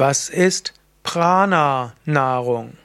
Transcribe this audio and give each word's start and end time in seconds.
Was 0.00 0.28
ist 0.28 0.74
Prana-Nahrung? 1.02 2.76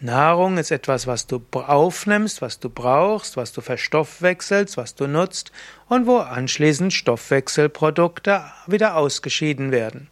Nahrung 0.00 0.58
ist 0.58 0.72
etwas, 0.72 1.06
was 1.06 1.28
du 1.28 1.40
aufnimmst, 1.52 2.42
was 2.42 2.58
du 2.58 2.68
brauchst, 2.68 3.36
was 3.36 3.52
du 3.52 3.60
verstoffwechselst, 3.60 4.76
was 4.76 4.96
du 4.96 5.06
nutzt 5.06 5.52
und 5.88 6.08
wo 6.08 6.18
anschließend 6.18 6.92
Stoffwechselprodukte 6.92 8.42
wieder 8.66 8.96
ausgeschieden 8.96 9.70
werden. 9.70 10.10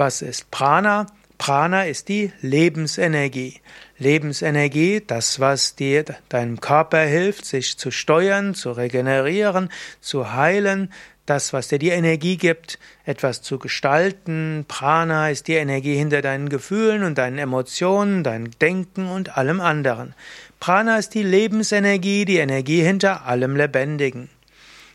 Was 0.00 0.22
ist 0.22 0.50
Prana? 0.50 1.04
Prana 1.36 1.84
ist 1.84 2.08
die 2.08 2.32
Lebensenergie. 2.40 3.60
Lebensenergie, 3.98 5.02
das, 5.06 5.40
was 5.40 5.76
dir, 5.76 6.06
deinem 6.30 6.58
Körper 6.58 7.00
hilft, 7.02 7.44
sich 7.44 7.76
zu 7.76 7.90
steuern, 7.90 8.54
zu 8.54 8.72
regenerieren, 8.72 9.68
zu 10.00 10.32
heilen, 10.32 10.90
das, 11.26 11.52
was 11.52 11.68
dir 11.68 11.78
die 11.78 11.90
Energie 11.90 12.38
gibt, 12.38 12.78
etwas 13.04 13.42
zu 13.42 13.58
gestalten. 13.58 14.64
Prana 14.66 15.28
ist 15.28 15.48
die 15.48 15.56
Energie 15.56 15.96
hinter 15.96 16.22
deinen 16.22 16.48
Gefühlen 16.48 17.02
und 17.02 17.18
deinen 17.18 17.36
Emotionen, 17.36 18.24
deinem 18.24 18.52
Denken 18.58 19.06
und 19.06 19.36
allem 19.36 19.60
anderen. 19.60 20.14
Prana 20.60 20.96
ist 20.96 21.12
die 21.12 21.24
Lebensenergie, 21.24 22.24
die 22.24 22.38
Energie 22.38 22.80
hinter 22.80 23.26
allem 23.26 23.54
Lebendigen. 23.54 24.30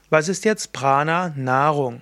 Was 0.10 0.30
ist 0.30 0.46
jetzt 0.46 0.74
Prana? 0.74 1.32
Nahrung. 1.36 2.02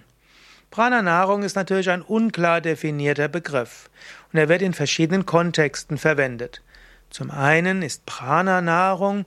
Prana 0.73 1.03
Nahrung 1.03 1.43
ist 1.43 1.55
natürlich 1.55 1.91
ein 1.91 2.01
unklar 2.01 2.59
definierter 2.59 3.27
Begriff 3.27 3.91
und 4.31 4.39
er 4.39 4.49
wird 4.49 4.63
in 4.63 4.73
verschiedenen 4.73 5.23
Kontexten 5.23 5.99
verwendet. 5.99 6.63
Zum 7.11 7.29
einen 7.29 7.83
ist 7.83 8.07
Prana 8.07 8.59
Nahrung 8.59 9.25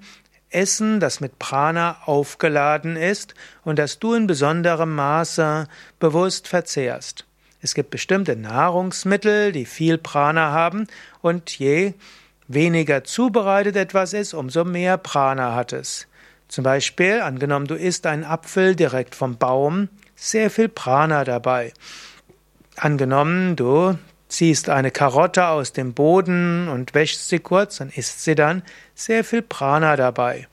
Essen, 0.51 0.99
das 0.99 1.21
mit 1.21 1.39
Prana 1.39 1.99
aufgeladen 2.05 2.97
ist 2.97 3.35
und 3.63 3.79
das 3.79 4.01
du 4.01 4.15
in 4.15 4.27
besonderem 4.27 4.93
Maße 4.97 5.69
bewusst 6.01 6.49
verzehrst. 6.49 7.27
Es 7.63 7.75
gibt 7.75 7.91
bestimmte 7.91 8.35
Nahrungsmittel, 8.35 9.53
die 9.53 9.67
viel 9.67 9.99
Prana 9.99 10.51
haben 10.51 10.89
und 11.23 11.57
je 11.57 11.95
weniger 12.49 13.05
zubereitet 13.05 13.77
etwas 13.77 14.15
ist, 14.15 14.35
umso 14.35 14.65
mehr 14.65 14.99
Prana 14.99 15.55
hat 15.55 15.73
es. 15.73 16.09
Zum 16.49 16.65
Beispiel, 16.65 17.21
angenommen, 17.21 17.69
du 17.69 17.77
isst 17.77 18.05
einen 18.05 18.25
Apfel 18.25 18.75
direkt 18.75 19.15
vom 19.15 19.37
Baum, 19.37 19.89
sehr 20.17 20.51
viel 20.51 20.69
Prana 20.69 21.23
dabei. 21.25 21.73
Angenommen, 22.77 23.55
du 23.55 23.97
ziehst 24.29 24.69
eine 24.69 24.91
Karotte 24.91 25.47
aus 25.47 25.73
dem 25.73 25.95
Boden 25.95 26.69
und 26.69 26.95
wäschst 26.95 27.29
sie 27.29 27.39
kurz 27.39 27.81
und 27.81 27.97
isst 27.97 28.25
sie 28.25 28.35
dann, 28.35 28.63
sehr 28.95 29.23
viel 29.23 29.43
Prana 29.43 29.97
dabei. 29.97 30.49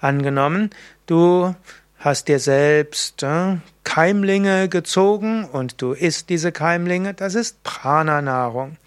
Angenommen, 0.00 0.70
du 1.06 1.54
hast 1.98 2.28
dir 2.28 2.38
selbst 2.38 3.22
äh, 3.22 3.58
Keimlinge 3.84 4.68
gezogen 4.68 5.44
und 5.44 5.82
du 5.82 5.92
isst 5.92 6.30
diese 6.30 6.52
Keimlinge, 6.52 7.12
das 7.12 7.34
ist 7.34 7.62
Prana-Nahrung. 7.62 8.78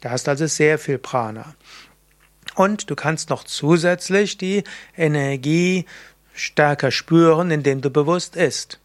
Da 0.00 0.10
hast 0.10 0.28
also 0.28 0.46
sehr 0.46 0.78
viel 0.78 0.98
Prana. 0.98 1.54
Und 2.54 2.90
du 2.90 2.96
kannst 2.96 3.30
noch 3.30 3.44
zusätzlich 3.44 4.38
die 4.38 4.64
Energie 4.96 5.86
stärker 6.34 6.90
spüren, 6.90 7.50
indem 7.50 7.80
du 7.80 7.90
bewusst 7.90 8.36
isst. 8.36 8.80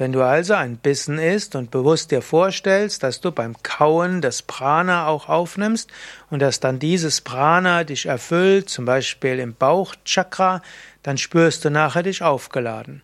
Wenn 0.00 0.12
du 0.12 0.22
also 0.22 0.54
ein 0.54 0.78
Bissen 0.78 1.18
isst 1.18 1.54
und 1.54 1.70
bewusst 1.70 2.10
dir 2.10 2.22
vorstellst, 2.22 3.02
dass 3.02 3.20
du 3.20 3.32
beim 3.32 3.62
Kauen 3.62 4.22
das 4.22 4.40
Prana 4.40 5.06
auch 5.06 5.28
aufnimmst 5.28 5.90
und 6.30 6.40
dass 6.40 6.58
dann 6.58 6.78
dieses 6.78 7.20
Prana 7.20 7.84
dich 7.84 8.06
erfüllt, 8.06 8.70
zum 8.70 8.86
Beispiel 8.86 9.38
im 9.38 9.54
Bauchchakra, 9.54 10.62
dann 11.02 11.18
spürst 11.18 11.66
du 11.66 11.70
nachher 11.70 12.02
dich 12.02 12.22
aufgeladen. 12.22 13.02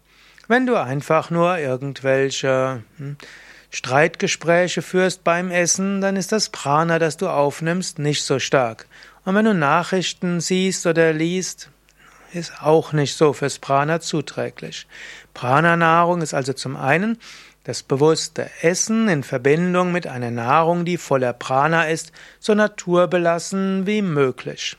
Wenn 0.48 0.64
du 0.64 0.76
einfach 0.82 1.28
nur 1.28 1.58
irgendwelche 1.58 2.82
hm, 2.96 3.18
Streitgespräche 3.70 4.80
führst 4.80 5.22
beim 5.22 5.50
Essen, 5.50 6.00
dann 6.00 6.16
ist 6.16 6.32
das 6.32 6.48
Prana, 6.48 6.98
das 6.98 7.18
du 7.18 7.28
aufnimmst, 7.28 7.98
nicht 7.98 8.22
so 8.22 8.38
stark. 8.38 8.86
Und 9.26 9.34
wenn 9.34 9.44
du 9.44 9.52
Nachrichten 9.52 10.40
siehst 10.40 10.86
oder 10.86 11.12
liest, 11.12 11.68
ist 12.32 12.62
auch 12.62 12.92
nicht 12.92 13.16
so 13.16 13.32
fürs 13.32 13.58
Prana 13.58 14.00
zuträglich. 14.00 14.86
Prana-Nahrung 15.34 16.22
ist 16.22 16.34
also 16.34 16.52
zum 16.52 16.76
einen 16.76 17.18
das 17.64 17.82
bewusste 17.82 18.48
Essen 18.62 19.08
in 19.08 19.24
Verbindung 19.24 19.90
mit 19.90 20.06
einer 20.06 20.30
Nahrung, 20.30 20.84
die 20.84 20.98
voller 20.98 21.32
Prana 21.32 21.88
ist, 21.88 22.12
so 22.38 22.54
naturbelassen 22.54 23.86
wie 23.86 24.02
möglich. 24.02 24.76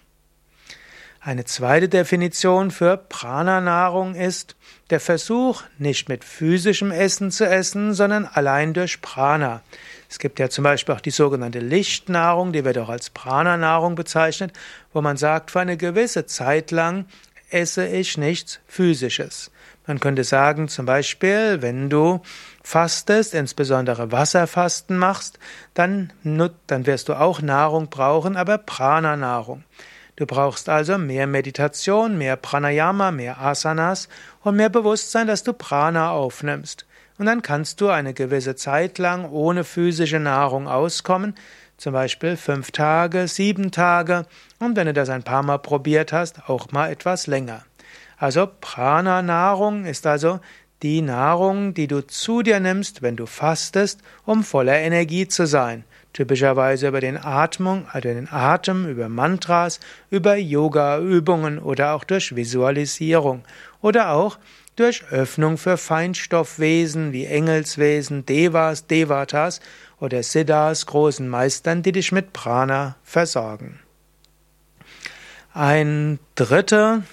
Eine 1.19 1.43
zweite 1.43 1.89
Definition 1.89 2.71
für 2.71 2.95
Prana-Nahrung 2.95 4.15
ist 4.15 4.55
der 4.89 5.01
Versuch, 5.01 5.63
nicht 5.77 6.07
mit 6.07 6.23
physischem 6.23 6.91
Essen 6.91 7.31
zu 7.31 7.45
essen, 7.45 7.93
sondern 7.93 8.25
allein 8.25 8.73
durch 8.73 9.01
Prana. 9.01 9.61
Es 10.09 10.19
gibt 10.19 10.39
ja 10.39 10.49
zum 10.49 10.63
Beispiel 10.63 10.95
auch 10.95 11.01
die 11.01 11.11
sogenannte 11.11 11.59
Lichtnahrung, 11.59 12.53
die 12.53 12.63
wird 12.63 12.77
auch 12.77 12.87
als 12.87 13.09
Prana-Nahrung 13.09 13.95
bezeichnet, 13.95 14.53
wo 14.93 15.01
man 15.01 15.17
sagt, 15.17 15.51
für 15.51 15.59
eine 15.59 15.75
gewisse 15.75 16.25
Zeit 16.25 16.71
lang 16.71 17.05
esse 17.49 17.87
ich 17.87 18.17
nichts 18.17 18.59
Physisches. 18.67 19.51
Man 19.85 19.99
könnte 19.99 20.25
sagen, 20.25 20.67
zum 20.67 20.85
Beispiel, 20.85 21.61
wenn 21.61 21.89
du 21.89 22.21
fastest, 22.61 23.33
insbesondere 23.33 24.11
Wasserfasten 24.11 24.97
machst, 24.97 25.39
dann, 25.73 26.11
dann 26.67 26.85
wirst 26.85 27.07
du 27.07 27.13
auch 27.13 27.41
Nahrung 27.41 27.87
brauchen, 27.89 28.35
aber 28.35 28.57
Prana-Nahrung. 28.57 29.63
Du 30.17 30.25
brauchst 30.25 30.67
also 30.67 30.97
mehr 30.97 31.27
Meditation, 31.27 32.17
mehr 32.17 32.35
Pranayama, 32.35 33.11
mehr 33.11 33.39
Asanas 33.39 34.09
und 34.41 34.57
mehr 34.57 34.69
Bewusstsein, 34.69 35.27
dass 35.27 35.43
du 35.43 35.53
Prana 35.53 36.09
aufnimmst. 36.09 36.85
Und 37.17 37.27
dann 37.27 37.41
kannst 37.41 37.79
du 37.81 37.89
eine 37.89 38.13
gewisse 38.13 38.55
Zeit 38.55 38.97
lang 38.97 39.29
ohne 39.29 39.63
physische 39.63 40.19
Nahrung 40.19 40.67
auskommen, 40.67 41.35
zum 41.77 41.93
Beispiel 41.93 42.35
fünf 42.35 42.71
Tage, 42.71 43.27
sieben 43.27 43.71
Tage 43.71 44.25
und 44.59 44.75
wenn 44.75 44.87
du 44.87 44.93
das 44.93 45.09
ein 45.09 45.23
paar 45.23 45.43
Mal 45.43 45.59
probiert 45.59 46.11
hast, 46.11 46.49
auch 46.49 46.71
mal 46.71 46.91
etwas 46.91 47.27
länger. 47.27 47.63
Also 48.17 48.47
Prana-Nahrung 48.59 49.85
ist 49.85 50.07
also 50.07 50.39
die 50.83 51.01
Nahrung, 51.01 51.73
die 51.73 51.87
du 51.87 52.05
zu 52.05 52.41
dir 52.41 52.59
nimmst, 52.59 53.01
wenn 53.01 53.15
du 53.15 53.25
fastest, 53.25 54.01
um 54.25 54.43
voller 54.43 54.77
Energie 54.77 55.27
zu 55.27 55.45
sein. 55.45 55.83
Typischerweise 56.17 56.87
über 56.87 56.99
den 56.99 57.15
Atmung, 57.15 57.85
also 57.91 58.09
den 58.09 58.27
Atem, 58.27 58.87
über 58.89 59.07
Mantras, 59.07 59.79
über 60.09 60.35
Yoga-Übungen 60.35 61.59
oder 61.59 61.93
auch 61.93 62.03
durch 62.03 62.35
Visualisierung 62.35 63.43
oder 63.83 64.09
auch 64.09 64.39
durch 64.75 65.03
Öffnung 65.11 65.59
für 65.59 65.77
Feinstoffwesen 65.77 67.11
wie 67.13 67.25
Engelswesen, 67.25 68.25
Devas, 68.25 68.87
Devatas 68.87 69.59
oder 69.99 70.23
Siddhas, 70.23 70.87
großen 70.87 71.29
Meistern, 71.29 71.83
die 71.83 71.91
dich 71.91 72.11
mit 72.11 72.33
Prana 72.33 72.95
versorgen. 73.03 73.79
Ein 75.53 76.17
dritte 76.33 77.03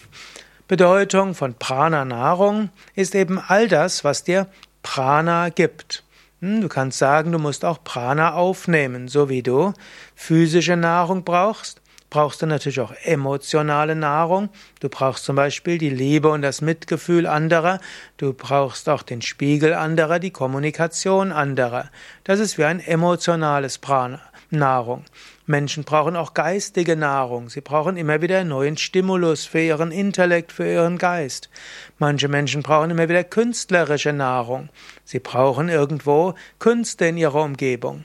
Bedeutung 0.67 1.35
von 1.35 1.53
Prana-Nahrung 1.53 2.71
ist 2.95 3.15
eben 3.15 3.39
all 3.39 3.69
das, 3.69 4.03
was 4.03 4.25
dir 4.25 4.47
Prana 4.83 5.51
gibt. 5.51 6.05
Hm, 6.41 6.61
du 6.61 6.69
kannst 6.69 6.99
sagen, 6.99 7.33
du 7.33 7.39
musst 7.39 7.65
auch 7.65 7.83
Prana 7.85 8.35
aufnehmen, 8.35 9.09
so 9.09 9.29
wie 9.29 9.43
du 9.43 9.73
physische 10.15 10.77
Nahrung 10.77 11.25
brauchst, 11.25 11.81
brauchst 12.15 12.43
du 12.43 12.47
natürlich 12.47 12.79
auch 12.79 12.93
emotionale 13.03 13.97
Nahrung. 13.97 14.49
Du 14.79 14.89
brauchst 14.89 15.25
zum 15.25 15.35
Beispiel 15.35 15.79
die 15.79 15.91
Liebe 15.91 16.29
und 16.29 16.43
das 16.43 16.61
Mitgefühl 16.61 17.27
anderer. 17.27 17.81
Du 18.19 18.33
brauchst 18.33 18.89
auch 18.89 19.03
den 19.03 19.21
Spiegel 19.21 19.75
anderer, 19.75 20.21
die 20.21 20.31
Kommunikation 20.31 21.33
anderer. 21.33 21.91
Das 22.23 22.39
ist 22.39 22.57
wie 22.57 22.67
ein 22.67 22.79
emotionales 22.79 23.79
Prana, 23.79 24.21
Nahrung. 24.51 25.05
Menschen 25.47 25.83
brauchen 25.83 26.15
auch 26.15 26.35
geistige 26.35 26.95
Nahrung. 26.95 27.51
Sie 27.51 27.61
brauchen 27.61 27.97
immer 27.97 28.23
wieder 28.23 28.45
neuen 28.45 28.77
Stimulus 28.77 29.45
für 29.45 29.63
ihren 29.63 29.91
Intellekt, 29.91 30.53
für 30.53 30.73
ihren 30.73 30.99
Geist. 30.99 31.51
Manche 31.99 32.29
Menschen 32.29 32.63
brauchen 32.63 32.91
immer 32.91 33.09
wieder 33.09 33.25
künstlerische 33.25 34.13
Nahrung. 34.13 34.69
Sie 35.05 35.19
brauchen 35.19 35.69
irgendwo 35.69 36.35
Künste 36.61 37.07
in 37.07 37.17
ihrer 37.17 37.43
Umgebung. 37.43 38.05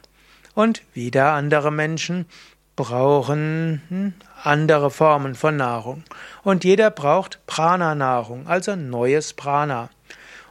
Und 0.56 0.81
wieder 0.95 1.34
andere 1.34 1.72
Menschen 1.72 2.25
brauchen 2.80 3.81
hm, 3.90 4.14
andere 4.42 4.90
Formen 4.90 5.36
von 5.36 5.58
Nahrung. 5.58 6.06
Und 6.44 6.64
jeder 6.64 6.90
braucht 6.90 7.46
Prana-Nahrung, 7.46 8.48
also 8.48 8.78
neues 8.78 9.34
Prana. 9.34 9.90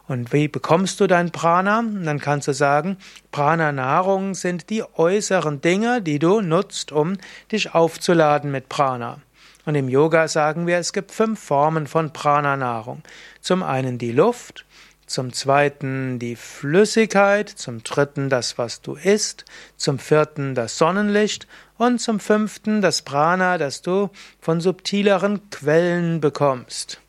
Und 0.09 0.31
wie 0.35 0.47
bekommst 0.47 1.01
du 1.01 1.07
dein 1.07 1.33
Prana? 1.33 1.83
Dann 1.83 2.21
kannst 2.21 2.47
du 2.47 2.53
sagen, 2.53 2.99
Prana-Nahrung 3.33 4.35
sind 4.35 4.69
die 4.69 4.85
äußeren 4.97 5.63
Dinge, 5.63 6.03
die 6.03 6.19
du 6.19 6.43
nutzt, 6.43 6.93
um 6.93 7.17
dich 7.51 7.75
aufzuladen 7.75 8.51
mit 8.51 8.69
Prana. 8.69 9.23
Und 9.65 9.75
im 9.75 9.89
Yoga 9.89 10.29
sagen 10.29 10.67
wir, 10.67 10.77
es 10.77 10.93
gibt 10.93 11.13
fünf 11.13 11.41
Formen 11.41 11.87
von 11.87 12.13
Prana-Nahrung. 12.13 13.03
Zum 13.41 13.63
einen 13.63 13.97
die 13.97 14.13
Luft, 14.13 14.67
zum 15.09 15.33
zweiten 15.33 16.19
die 16.19 16.37
Flüssigkeit, 16.37 17.49
zum 17.49 17.83
dritten 17.83 18.29
das, 18.29 18.59
was 18.59 18.83
du 18.83 18.95
isst, 18.95 19.45
zum 19.77 19.99
vierten 19.99 20.55
das 20.55 20.79
Sonnenlicht 20.79 21.49
und 21.77 21.99
zum 22.01 22.21
fünften 22.21 22.83
das 22.83 23.03
Prana, 23.03 23.59
das 23.59 23.83
du 23.83 24.11
von 24.41 24.61
subtileren 24.61 25.51
Quellen 25.51 26.21
bekommst. 26.21 27.01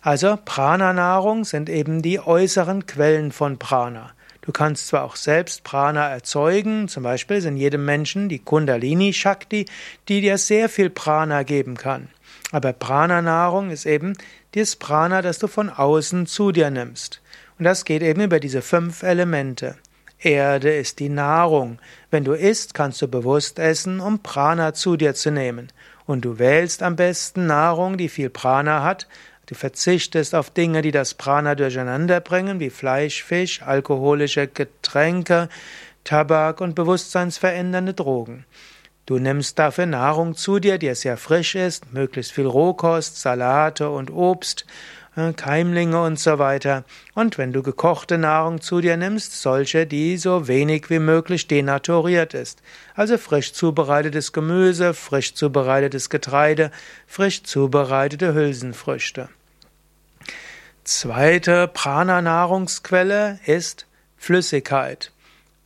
Also 0.00 0.36
Prana-Nahrung 0.44 1.44
sind 1.44 1.68
eben 1.68 2.02
die 2.02 2.18
äußeren 2.18 2.86
Quellen 2.86 3.30
von 3.30 3.58
Prana. 3.58 4.10
Du 4.40 4.50
kannst 4.50 4.88
zwar 4.88 5.04
auch 5.04 5.14
selbst 5.14 5.62
Prana 5.62 6.08
erzeugen, 6.08 6.88
zum 6.88 7.04
Beispiel 7.04 7.44
in 7.46 7.56
jedem 7.56 7.84
Menschen 7.84 8.28
die 8.28 8.40
Kundalini 8.40 9.12
Shakti, 9.12 9.66
die 10.08 10.20
dir 10.20 10.36
sehr 10.38 10.68
viel 10.68 10.90
Prana 10.90 11.44
geben 11.44 11.76
kann. 11.76 12.08
Aber 12.52 12.72
Prana-Nahrung 12.72 13.70
ist 13.70 13.86
eben 13.86 14.12
das 14.54 14.76
Prana, 14.76 15.22
das 15.22 15.40
du 15.40 15.48
von 15.48 15.68
außen 15.68 16.26
zu 16.26 16.52
dir 16.52 16.70
nimmst. 16.70 17.20
Und 17.58 17.64
das 17.64 17.84
geht 17.84 18.02
eben 18.02 18.20
über 18.20 18.38
diese 18.38 18.62
fünf 18.62 19.02
Elemente. 19.02 19.76
Erde 20.20 20.72
ist 20.72 21.00
die 21.00 21.08
Nahrung. 21.08 21.80
Wenn 22.12 22.22
du 22.22 22.34
isst, 22.34 22.74
kannst 22.74 23.02
du 23.02 23.08
bewusst 23.08 23.58
essen, 23.58 23.98
um 23.98 24.20
Prana 24.20 24.72
zu 24.74 24.96
dir 24.96 25.14
zu 25.14 25.32
nehmen. 25.32 25.72
Und 26.06 26.24
du 26.24 26.38
wählst 26.38 26.84
am 26.84 26.94
besten 26.94 27.46
Nahrung, 27.46 27.96
die 27.96 28.08
viel 28.08 28.30
Prana 28.30 28.84
hat, 28.84 29.08
Du 29.46 29.58
verzichtest 29.58 30.34
auf 30.34 30.50
Dinge, 30.50 30.82
die 30.82 30.92
das 30.92 31.12
Prana 31.12 31.54
durcheinander 31.54 32.20
bringen, 32.20 32.60
wie 32.60 32.70
Fleisch, 32.70 33.22
Fisch, 33.22 33.60
alkoholische 33.60 34.46
Getränke, 34.46 35.48
Tabak 36.04 36.60
und 36.60 36.74
bewusstseinsverändernde 36.74 37.92
Drogen. 37.92 38.46
Du 39.06 39.18
nimmst 39.18 39.58
dafür 39.58 39.86
Nahrung 39.86 40.36
zu 40.36 40.58
dir, 40.58 40.78
die 40.78 40.94
sehr 40.94 41.16
frisch 41.16 41.54
ist, 41.54 41.92
möglichst 41.92 42.32
viel 42.32 42.46
Rohkost, 42.46 43.20
Salate 43.20 43.90
und 43.90 44.10
Obst 44.10 44.64
äh, 45.16 45.32
Keimlinge 45.32 46.02
und 46.02 46.18
so 46.18 46.38
weiter. 46.38 46.84
Und 47.14 47.38
wenn 47.38 47.52
du 47.52 47.62
gekochte 47.62 48.18
Nahrung 48.18 48.60
zu 48.60 48.80
dir 48.80 48.96
nimmst, 48.96 49.40
solche, 49.40 49.86
die 49.86 50.16
so 50.16 50.48
wenig 50.48 50.88
wie 50.90 50.98
möglich 50.98 51.48
denaturiert 51.48 52.34
ist. 52.34 52.62
Also 52.94 53.18
frisch 53.18 53.52
zubereitetes 53.52 54.32
Gemüse, 54.32 54.94
frisch 54.94 55.34
zubereitetes 55.34 56.08
Getreide, 56.08 56.70
frisch 57.06 57.42
zubereitete 57.42 58.34
Hülsenfrüchte. 58.34 59.28
Zweite 60.84 61.68
Prana-Nahrungsquelle 61.68 63.38
ist 63.46 63.86
Flüssigkeit. 64.16 65.11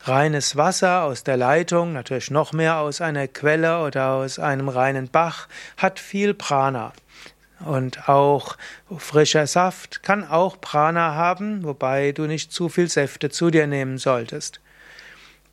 Reines 0.08 0.56
Wasser 0.56 1.02
aus 1.02 1.24
der 1.24 1.36
Leitung, 1.36 1.92
natürlich 1.92 2.30
noch 2.30 2.52
mehr 2.52 2.78
aus 2.78 3.00
einer 3.00 3.26
Quelle 3.26 3.82
oder 3.82 4.10
aus 4.10 4.38
einem 4.38 4.68
reinen 4.68 5.08
Bach, 5.08 5.48
hat 5.76 5.98
viel 5.98 6.32
Prana. 6.32 6.92
Und 7.64 8.08
auch 8.08 8.56
frischer 8.98 9.48
Saft 9.48 10.04
kann 10.04 10.24
auch 10.24 10.60
Prana 10.60 11.14
haben, 11.14 11.64
wobei 11.64 12.12
du 12.12 12.26
nicht 12.26 12.52
zu 12.52 12.68
viel 12.68 12.88
Säfte 12.88 13.30
zu 13.30 13.50
dir 13.50 13.66
nehmen 13.66 13.98
solltest. 13.98 14.60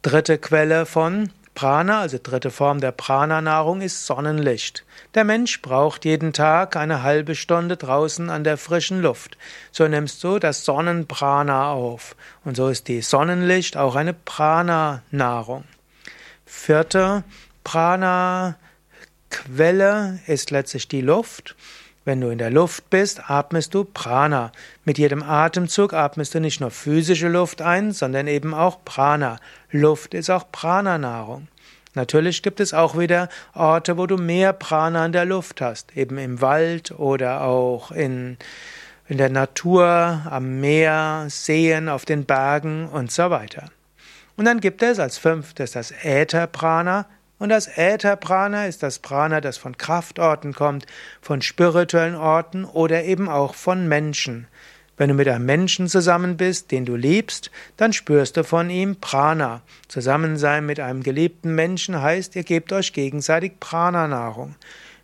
Dritte 0.03 0.37
Quelle 0.37 0.85
von 0.85 1.31
Prana, 1.55 2.01
also 2.01 2.17
dritte 2.21 2.49
Form 2.51 2.79
der 2.81 2.91
Prana-Nahrung, 2.91 3.81
ist 3.81 4.05
Sonnenlicht. 4.05 4.85
Der 5.13 5.23
Mensch 5.23 5.61
braucht 5.61 6.03
jeden 6.05 6.33
Tag 6.33 6.75
eine 6.75 7.03
halbe 7.03 7.35
Stunde 7.35 7.77
draußen 7.77 8.31
an 8.31 8.43
der 8.43 8.57
frischen 8.57 9.01
Luft. 9.01 9.37
So 9.71 9.87
nimmst 9.87 10.23
du 10.23 10.39
das 10.39 10.65
Sonnenprana 10.65 11.71
auf. 11.71 12.15
Und 12.43 12.57
so 12.57 12.69
ist 12.69 12.87
die 12.87 13.01
Sonnenlicht 13.01 13.77
auch 13.77 13.95
eine 13.95 14.13
Prana-Nahrung. 14.13 15.65
Vierte 16.45 17.23
Prana-Quelle 17.63 18.57
ist 20.27 20.49
letztlich 20.51 20.87
die 20.87 21.01
Luft. 21.01 21.55
Wenn 22.05 22.19
du 22.19 22.29
in 22.29 22.37
der 22.37 22.49
Luft 22.49 22.89
bist, 22.89 23.29
atmest 23.29 23.73
du 23.73 23.85
Prana. 23.85 24.51
Mit 24.83 24.97
jedem 24.97 25.23
Atemzug 25.23 25.93
atmest 25.93 26.35
du 26.35 26.41
nicht 26.41 26.59
nur 26.59 26.69
physische 26.69 27.29
Luft 27.29 27.61
ein, 27.61 27.93
sondern 27.93 28.27
eben 28.27 28.53
auch 28.53 28.83
Prana. 28.83 29.37
Luft 29.71 30.13
ist 30.13 30.29
auch 30.29 30.51
Prana-Nahrung. 30.51 31.47
Natürlich 31.95 32.43
gibt 32.43 32.59
es 32.59 32.73
auch 32.73 32.97
wieder 32.97 33.29
Orte, 33.53 33.97
wo 33.97 34.05
du 34.05 34.17
mehr 34.17 34.51
Prana 34.51 35.05
in 35.05 35.13
der 35.13 35.25
Luft 35.25 35.61
hast, 35.61 35.95
eben 35.95 36.17
im 36.17 36.41
Wald 36.41 36.91
oder 36.91 37.41
auch 37.41 37.91
in, 37.91 38.37
in 39.07 39.17
der 39.17 39.29
Natur, 39.29 40.23
am 40.29 40.59
Meer, 40.59 41.27
Seen, 41.29 41.87
auf 41.87 42.03
den 42.03 42.25
Bergen 42.25 42.89
und 42.89 43.11
so 43.11 43.29
weiter. 43.29 43.69
Und 44.35 44.45
dann 44.45 44.59
gibt 44.59 44.81
es 44.81 44.99
als 44.99 45.17
fünftes 45.17 45.71
das 45.71 45.91
Äther-Prana, 45.91 47.05
und 47.43 47.49
das 47.49 47.67
Äther-Prana 47.67 48.67
ist 48.67 48.83
das 48.83 48.99
Prana, 48.99 49.41
das 49.41 49.57
von 49.57 49.77
Kraftorten 49.77 50.53
kommt, 50.53 50.85
von 51.19 51.41
spirituellen 51.41 52.15
Orten 52.15 52.63
oder 52.63 53.03
eben 53.03 53.27
auch 53.27 53.53
von 53.53 53.85
Menschen. 53.85 54.47
Wenn 54.95 55.09
du 55.09 55.13
mit 55.13 55.27
einem 55.27 55.45
Menschen 55.45 55.89
zusammen 55.89 56.37
bist, 56.37 56.71
den 56.71 56.85
du 56.85 56.95
liebst, 56.95 57.51
dann 57.75 57.91
spürst 57.91 58.37
du 58.37 58.45
von 58.45 58.69
ihm 58.69 58.95
Prana. 58.95 59.61
Zusammensein 59.89 60.65
mit 60.65 60.79
einem 60.79 61.03
geliebten 61.03 61.53
Menschen 61.53 62.01
heißt, 62.01 62.37
ihr 62.37 62.43
gebt 62.43 62.71
euch 62.71 62.93
gegenseitig 62.93 63.59
Prana-Nahrung. 63.59 64.55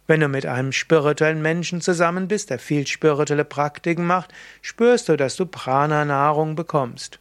Wenn 0.07 0.21
du 0.21 0.29
mit 0.29 0.45
einem 0.45 0.71
spirituellen 0.71 1.41
Menschen 1.41 1.81
zusammen 1.81 2.29
bist, 2.29 2.51
der 2.51 2.59
viel 2.59 2.87
spirituelle 2.87 3.43
Praktiken 3.43 4.07
macht, 4.07 4.33
spürst 4.61 5.09
du, 5.09 5.17
dass 5.17 5.35
du 5.35 5.45
Prana-Nahrung 5.45 6.55
bekommst. 6.55 7.19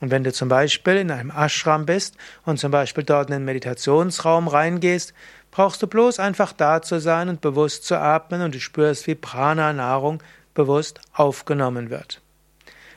Und 0.00 0.10
wenn 0.10 0.24
du 0.24 0.32
zum 0.32 0.48
Beispiel 0.48 0.96
in 0.96 1.10
einem 1.10 1.30
Ashram 1.30 1.86
bist 1.86 2.16
und 2.44 2.58
zum 2.58 2.70
Beispiel 2.70 3.04
dort 3.04 3.28
in 3.28 3.34
den 3.34 3.44
Meditationsraum 3.44 4.48
reingehst, 4.48 5.12
brauchst 5.50 5.82
du 5.82 5.86
bloß 5.86 6.20
einfach 6.20 6.52
da 6.52 6.82
zu 6.82 7.00
sein 7.00 7.28
und 7.28 7.40
bewusst 7.40 7.84
zu 7.84 7.98
atmen 7.98 8.42
und 8.42 8.54
du 8.54 8.60
spürst, 8.60 9.06
wie 9.06 9.14
Prana-Nahrung 9.14 10.22
bewusst 10.54 11.00
aufgenommen 11.12 11.90
wird. 11.90 12.20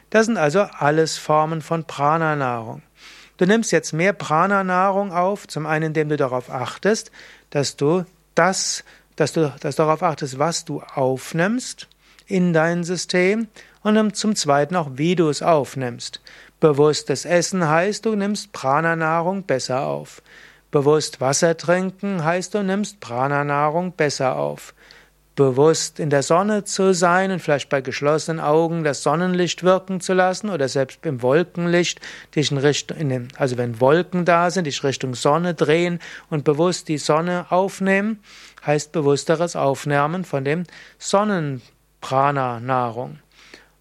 Das 0.09 0.25
sind 0.25 0.37
also 0.37 0.61
alles 0.61 1.17
Formen 1.17 1.61
von 1.61 1.85
Prana-Nahrung. 1.85 2.83
Du 3.37 3.45
nimmst 3.45 3.71
jetzt 3.71 3.93
mehr 3.93 4.13
Prana-Nahrung 4.13 5.11
auf, 5.11 5.47
zum 5.47 5.65
einen, 5.65 5.85
indem 5.85 6.09
du 6.09 6.17
darauf 6.17 6.51
achtest, 6.51 7.11
dass 7.49 7.77
du 7.77 8.05
das, 8.35 8.83
dass 9.15 9.33
du 9.33 9.51
dass 9.61 9.75
darauf 9.75 10.03
achtest, 10.03 10.37
was 10.37 10.65
du 10.65 10.81
aufnimmst 10.81 11.87
in 12.27 12.53
dein 12.53 12.83
System 12.83 13.47
und 13.83 14.15
zum 14.15 14.35
zweiten 14.35 14.75
auch, 14.75 14.91
wie 14.93 15.15
du 15.15 15.29
es 15.29 15.41
aufnimmst. 15.41 16.21
Bewusstes 16.61 17.25
Essen 17.25 17.67
heißt, 17.67 18.05
du 18.05 18.15
nimmst 18.15 18.53
Prana-Nahrung 18.53 19.43
besser 19.43 19.87
auf. 19.87 20.21
Bewusst 20.69 21.19
Wasser 21.19 21.57
trinken 21.57 22.23
heißt, 22.23 22.53
du 22.53 22.61
nimmst 22.61 22.99
Prana-Nahrung 22.99 23.93
besser 23.93 24.35
auf. 24.35 24.75
Bewusst 25.35 25.99
in 25.99 26.11
der 26.11 26.21
Sonne 26.21 26.63
zu 26.63 26.93
sein 26.93 27.31
und 27.31 27.39
vielleicht 27.39 27.69
bei 27.69 27.81
geschlossenen 27.81 28.39
Augen 28.39 28.83
das 28.83 29.01
Sonnenlicht 29.01 29.63
wirken 29.63 30.01
zu 30.01 30.13
lassen 30.13 30.51
oder 30.51 30.69
selbst 30.69 31.03
im 31.03 31.23
Wolkenlicht 31.23 31.99
dich 32.35 32.51
in 32.51 32.59
Richtung, 32.59 32.97
in 32.97 33.29
also 33.37 33.57
wenn 33.57 33.81
Wolken 33.81 34.23
da 34.23 34.51
sind, 34.51 34.67
dich 34.67 34.83
Richtung 34.83 35.15
Sonne 35.15 35.55
drehen 35.55 35.97
und 36.29 36.43
bewusst 36.43 36.89
die 36.89 36.99
Sonne 36.99 37.47
aufnehmen, 37.49 38.19
heißt 38.63 38.91
bewussteres 38.91 39.55
Aufnehmen 39.55 40.25
von 40.25 40.45
dem 40.45 40.65
Sonnenprana-Nahrung. 40.99 43.17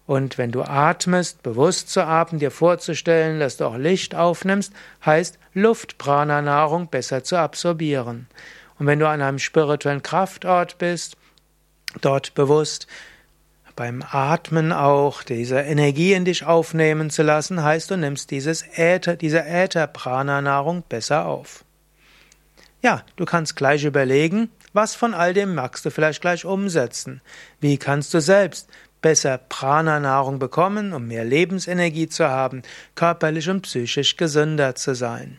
Und 0.07 0.37
wenn 0.37 0.51
du 0.51 0.63
atmest, 0.63 1.43
bewusst 1.43 1.89
zu 1.89 2.05
atmen, 2.05 2.39
dir 2.39 2.51
vorzustellen, 2.51 3.39
dass 3.39 3.57
du 3.57 3.65
auch 3.65 3.77
Licht 3.77 4.15
aufnimmst, 4.15 4.73
heißt 5.05 5.39
Luftprana-Nahrung 5.53 6.89
besser 6.89 7.23
zu 7.23 7.37
absorbieren. 7.37 8.27
Und 8.79 8.87
wenn 8.87 8.99
du 8.99 9.07
an 9.07 9.21
einem 9.21 9.39
spirituellen 9.39 10.03
Kraftort 10.03 10.77
bist, 10.79 11.15
dort 12.01 12.33
bewusst 12.33 12.87
beim 13.75 14.03
Atmen 14.09 14.73
auch 14.73 15.23
diese 15.23 15.59
Energie 15.59 16.13
in 16.13 16.25
dich 16.25 16.45
aufnehmen 16.45 17.09
zu 17.09 17.23
lassen, 17.23 17.63
heißt 17.63 17.91
du 17.91 17.97
nimmst 17.97 18.31
dieses 18.31 18.63
Äther, 18.75 19.15
diese 19.15 19.45
Äther-Prana-Nahrung 19.45 20.83
besser 20.87 21.25
auf. 21.25 21.63
Ja, 22.81 23.03
du 23.15 23.25
kannst 23.25 23.55
gleich 23.55 23.83
überlegen, 23.83 24.49
was 24.73 24.95
von 24.95 25.13
all 25.13 25.33
dem 25.33 25.53
magst 25.53 25.85
du 25.85 25.91
vielleicht 25.91 26.21
gleich 26.21 26.45
umsetzen? 26.45 27.21
Wie 27.59 27.77
kannst 27.77 28.13
du 28.13 28.21
selbst 28.21 28.69
besser 29.01 29.37
Prana-Nahrung 29.37 30.39
bekommen, 30.39 30.93
um 30.93 31.07
mehr 31.07 31.25
Lebensenergie 31.25 32.07
zu 32.07 32.29
haben, 32.29 32.61
körperlich 32.95 33.49
und 33.49 33.61
psychisch 33.61 34.15
gesünder 34.17 34.75
zu 34.75 34.95
sein. 34.95 35.37